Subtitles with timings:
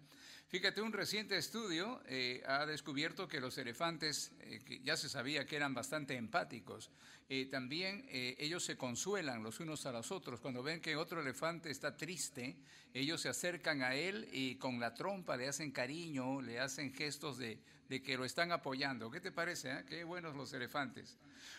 [0.49, 5.57] Fíjate, un reciente estudio eh, ha descubierto que los elefantes, eh, ya se sabía que
[5.57, 6.91] eran bastante empáticos,
[7.29, 10.41] eh, también ellos se consuelan los unos a los otros.
[10.41, 12.57] Cuando ven que otro elefante está triste,
[12.93, 17.39] ellos se acercan a él y con la trompa le hacen cariño, le hacen gestos
[17.39, 19.11] de, de que lo están apoyando.
[19.11, 19.85] ¿Qué te parece?
[19.89, 21.19] Qué buenos los elefantes.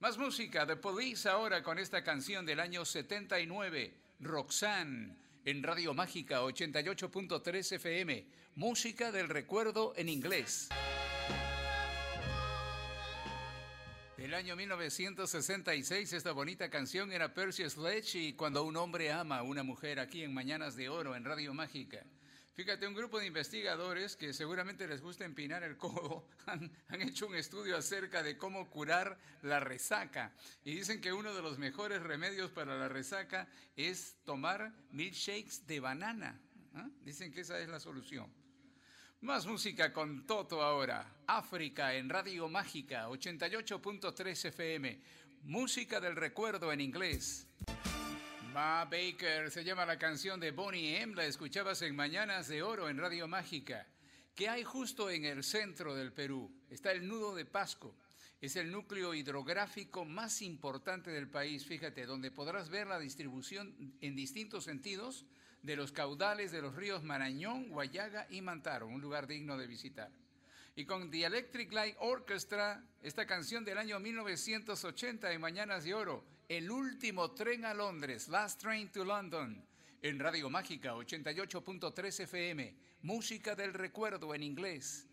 [0.00, 5.16] Más música, de Police ahora con esta canción del año 79, Roxanne,
[5.46, 8.26] en Radio Mágica 88.3 FM,
[8.56, 10.68] música del recuerdo en inglés.
[14.18, 19.42] El año 1966 esta bonita canción era Percy Sledge y Cuando un hombre ama a
[19.44, 22.04] una mujer aquí en Mañanas de Oro en Radio Mágica.
[22.56, 27.34] Fíjate, un grupo de investigadores que seguramente les gusta empinar el codo han, hecho un
[27.34, 30.32] estudio acerca de cómo curar la resaca.
[30.64, 33.46] Y dicen que uno de los mejores remedios para la resaca
[33.76, 36.40] es tomar milkshakes de banana.
[36.74, 36.88] ¿ah?
[37.02, 38.32] Dicen que esa es la solución.
[39.20, 41.14] Más música con Toto ahora.
[41.26, 45.02] África en Radio Mágica 88.3 FM.
[45.42, 47.46] Música del recuerdo en inglés.
[48.56, 51.14] Ma Baker se llama la canción de Bonnie M.
[51.14, 53.86] La escuchabas en Mañanas de Oro en Radio Mágica.
[54.34, 56.50] ¿Qué hay justo en el centro del Perú?
[56.70, 57.94] Está el nudo de Pasco.
[58.40, 64.16] Es el núcleo hidrográfico más importante del país, fíjate, donde podrás ver la distribución en
[64.16, 65.26] distintos sentidos
[65.60, 70.10] de los caudales de los ríos Marañón, Guayaga y Mantaro, un lugar digno de visitar.
[70.78, 76.22] Y con The Electric Light Orchestra, esta canción del año 1980 en Mañanas de Oro,
[76.50, 79.64] el último tren a Londres, Last Train to London,
[80.02, 85.08] en Radio Mágica 88.3 FM, música del recuerdo en inglés.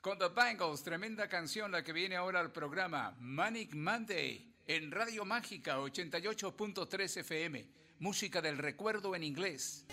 [0.00, 5.24] Con The Bangles, tremenda canción la que viene ahora al programa Manic Monday en Radio
[5.24, 7.66] Mágica 88.3 FM,
[8.00, 9.86] música del recuerdo en inglés.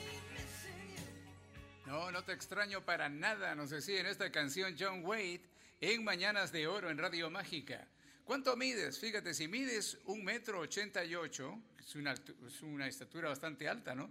[1.86, 5.42] No, no te extraño para nada, nos decía en esta canción John Wade
[5.80, 7.88] en Mañanas de Oro en Radio Mágica.
[8.24, 9.00] ¿Cuánto mides?
[9.00, 13.94] Fíjate, si mides un metro ochenta y ocho, es una, es una estatura bastante alta,
[13.94, 14.10] ¿no?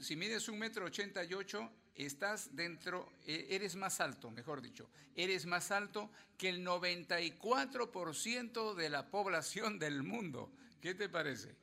[0.00, 4.88] si mides un metro ochenta y ocho, estás dentro, e, eres más alto, mejor dicho,
[5.14, 10.50] eres más alto que el 94% de la población del mundo.
[10.80, 11.54] ¿Qué te parece?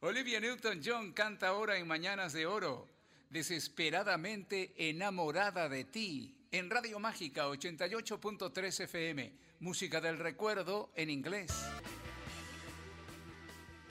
[0.00, 2.88] Olivia Newton-John canta ahora en Mañanas de Oro,
[3.30, 9.32] desesperadamente enamorada de ti, en Radio Mágica 88.3 FM,
[9.64, 11.50] música del recuerdo en inglés.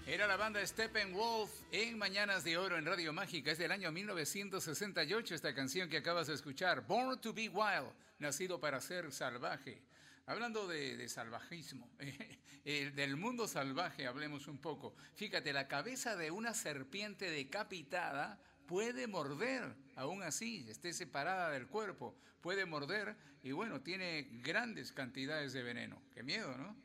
[0.05, 3.49] Era la banda Steppenwolf en Mañanas de Oro en Radio Mágica.
[3.51, 6.85] Es del año 1968 esta canción que acabas de escuchar.
[6.85, 9.81] Born to be Wild, nacido para ser salvaje.
[10.27, 11.89] Hablando de, salvajismo,
[12.63, 14.95] del mundo salvaje hablemos un poco.
[15.15, 22.15] Fíjate, la cabeza de una serpiente decapitada puede morder, aún así, esté separada del cuerpo,
[22.41, 26.01] puede morder y bueno, tiene grandes cantidades de veneno.
[26.13, 26.75] Qué miedo, ¿no?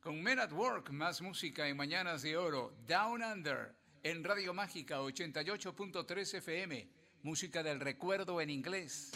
[0.00, 2.74] Con Men at Work, más música en Mañanas de Oro.
[2.86, 6.88] Down Under, en Radio Mágica 88.3 FM.
[7.22, 9.12] Música del recuerdo en inglés.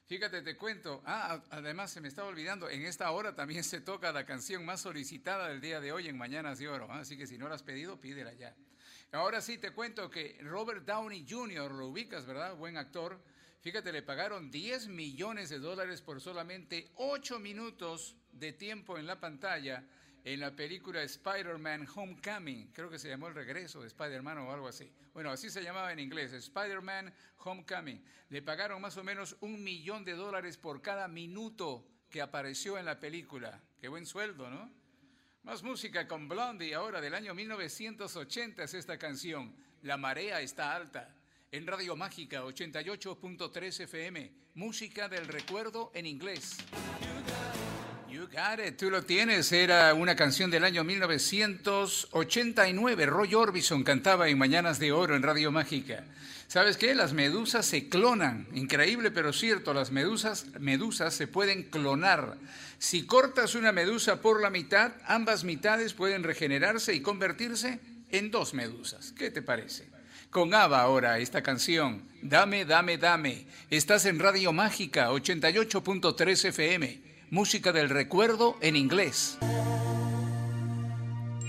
[0.04, 1.02] Fíjate, te cuento.
[1.06, 4.82] Ah, además se me estaba olvidando, en esta hora también se toca la canción más
[4.82, 6.88] solicitada del día de hoy en Mañanas de Oro.
[6.90, 6.98] ¿ah?
[6.98, 8.54] Así que si no la has pedido, pídela ya.
[9.10, 12.54] Ahora sí te cuento que Robert Downey Jr., lo ubicas, ¿verdad?
[12.56, 13.18] Buen actor.
[13.64, 19.18] Fíjate, le pagaron 10 millones de dólares por solamente 8 minutos de tiempo en la
[19.18, 19.82] pantalla
[20.22, 22.72] en la película Spider-Man Homecoming.
[22.74, 24.92] Creo que se llamó El Regreso de Spider-Man o algo así.
[25.14, 28.04] Bueno, así se llamaba en inglés, Spider-Man Homecoming.
[28.28, 32.84] Le pagaron más o menos un millón de dólares por cada minuto que apareció en
[32.84, 33.62] la película.
[33.80, 34.70] Qué buen sueldo, ¿no?
[35.42, 41.16] Más música con Blondie ahora del año 1980 es esta canción, La marea está alta.
[41.54, 46.56] En Radio Mágica 88.3 FM, música del recuerdo en inglés.
[48.10, 49.52] You got it, tú lo tienes.
[49.52, 53.06] Era una canción del año 1989.
[53.06, 56.02] Roy Orbison cantaba en Mañanas de Oro en Radio Mágica.
[56.48, 56.92] ¿Sabes qué?
[56.92, 58.48] Las medusas se clonan.
[58.52, 59.72] Increíble, pero cierto.
[59.72, 62.36] Las medusas, medusas se pueden clonar.
[62.78, 67.78] Si cortas una medusa por la mitad, ambas mitades pueden regenerarse y convertirse
[68.10, 69.12] en dos medusas.
[69.12, 69.93] ¿Qué te parece?
[70.34, 73.46] Con Ava ahora esta canción, Dame, dame, dame.
[73.70, 77.00] Estás en Radio Mágica 88.3 FM,
[77.30, 79.38] música del recuerdo en inglés.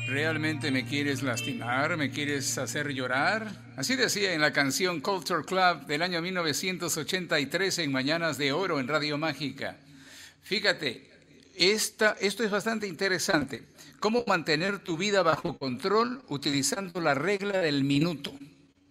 [0.07, 1.97] ¿Realmente me quieres lastimar?
[1.97, 3.73] ¿Me quieres hacer llorar?
[3.75, 8.87] Así decía en la canción Culture Club del año 1983 en Mañanas de Oro en
[8.87, 9.77] Radio Mágica.
[10.43, 11.09] Fíjate,
[11.55, 13.63] esta, esto es bastante interesante.
[13.99, 18.31] ¿Cómo mantener tu vida bajo control utilizando la regla del minuto?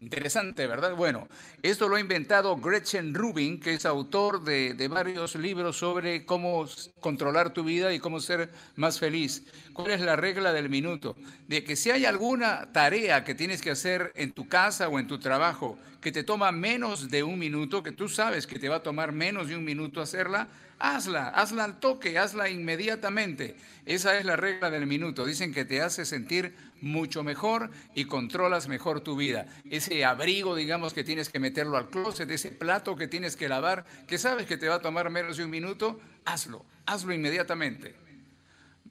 [0.01, 0.95] Interesante, ¿verdad?
[0.95, 1.29] Bueno,
[1.63, 6.67] esto lo ha inventado Gretchen Rubin, que es autor de, varios libros sobre cómo
[7.01, 9.45] controlar tu vida y cómo ser más feliz.
[9.73, 11.17] ¿Cuál es la regla del minuto?
[11.49, 15.07] De que si hay alguna tarea que tienes que hacer en tu casa o en
[15.07, 18.77] tu trabajo que te toma menos de un minuto, que tú sabes que te va
[18.77, 20.49] a tomar menos de un minuto hacerla,
[20.85, 23.57] hazla, hazla al toque, hazla inmediatamente.
[23.87, 25.25] Esa es la regla del minuto.
[25.25, 29.47] Dicen que te hace sentir mucho mejor y controlas mejor tu vida.
[29.71, 33.85] Ese abrigo, digamos, que tienes que meterlo al closet, ese plato que tienes que lavar,
[34.07, 37.95] que sabes que te va a tomar menos de un minuto, hazlo, hazlo inmediatamente.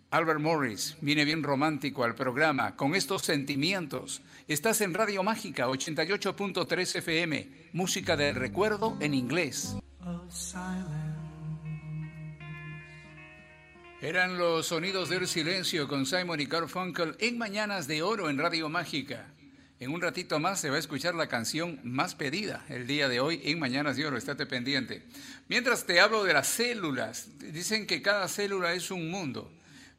[0.10, 4.22] Albert Morris viene bien romántico al programa con estos sentimientos.
[4.48, 9.76] Estás en Radio Mágica 88.3 FM, música del recuerdo en inglés.
[14.04, 18.68] Eran los sonidos del silencio con Simon y Garfunkel en Mañanas de Oro en Radio
[18.68, 19.28] Mágica.
[19.80, 23.22] En un ratito más se va a escuchar la canción más pedida el día de
[23.22, 25.04] hoy en Mañanas de Oro, estate pendiente.
[25.48, 29.50] Mientras te hablo de las células, dicen que cada célula es un mundo.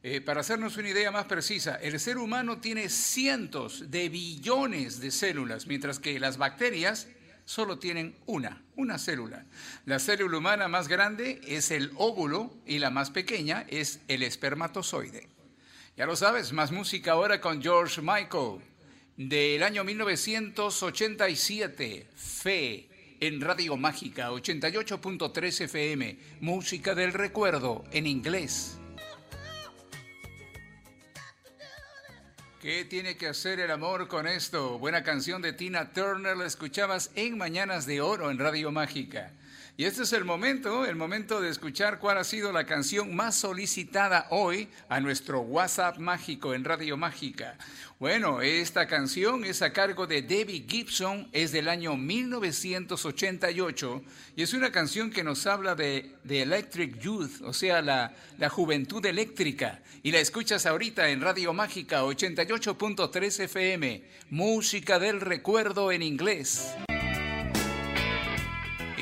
[0.03, 5.09] Eh, para hacernos una idea más precisa, el ser humano tiene cientos de billones de
[5.09, 7.07] células, mientras que las bacterias
[7.45, 9.45] solo tienen una, una célula.
[9.85, 15.29] La célula humana más grande es el óvulo y la más pequeña es el espermatozoide.
[15.95, 18.59] Ya lo sabes, más música ahora con George Michael
[19.15, 22.89] del año 1987, Fe
[23.21, 28.77] en Radio Mágica 88.3 FM, música del recuerdo en inglés.
[32.65, 34.79] ¿Qué tiene que hacer el amor con esto?
[34.79, 39.33] Buena canción de Tina Turner, la escuchabas en Mañanas de Oro en Radio Mágica.
[39.77, 43.35] Y este es el momento, el momento de escuchar cuál ha sido la canción más
[43.35, 47.57] solicitada hoy a nuestro WhatsApp mágico en Radio Mágica.
[47.99, 54.01] Bueno, esta canción es a cargo de Debbie Gibson, es del año 1988
[54.37, 59.05] y es una canción que nos habla de, Electric Youth, o sea, la, la juventud
[59.05, 59.81] eléctrica.
[60.03, 66.73] Y la escuchas ahorita en Radio Mágica 88.3 FM, música del recuerdo en inglés.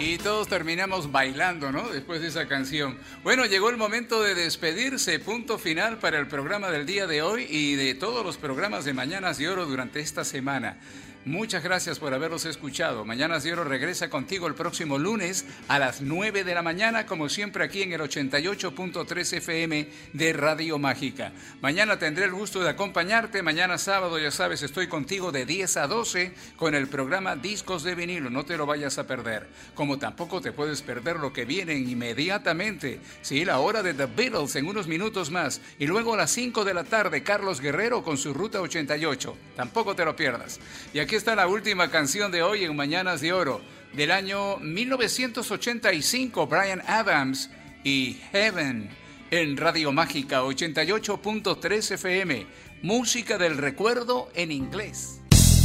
[0.06, 1.88] Y todos terminamos bailando, ¿no?
[1.88, 2.98] Después de esa canción.
[3.24, 7.48] Bueno, llegó el momento de despedirse, punto final para el programa del día de hoy
[7.50, 10.76] y de todos los programas de Mañanas de Oro durante esta semana.
[11.26, 13.06] Muchas gracias por haberlos escuchado.
[13.06, 17.64] Mañana de regresa contigo el próximo lunes a las 9 de la mañana, como siempre
[17.64, 21.32] aquí en el 88.3 FM de Radio Mágica.
[21.62, 23.42] Mañana tendré el gusto de acompañarte.
[23.42, 27.96] Mañana sábado, ya sabes, estoy contigo de 10 a 12 con el programa Discos de
[27.96, 28.30] Vinilo.
[28.30, 29.48] No te lo vayas a perder.
[29.76, 33.00] Como tampoco te puedes perder lo que viene inmediatamente.
[33.22, 35.62] Sí, la hora de The Beatles en unos minutos más.
[35.80, 39.38] Y luego a las 5 de la tarde, Carlos Guerrero con su Ruta 88.
[39.56, 40.60] Tampoco te lo pierdas.
[40.94, 43.62] Y aquí está la última canción de hoy en Mañanas de Oro,
[43.94, 47.52] del año 1985, Brian Adams
[47.84, 48.90] y Heaven,
[49.30, 52.48] en Radio Mágica 88.3 FM,
[52.82, 55.23] música del recuerdo en inglés.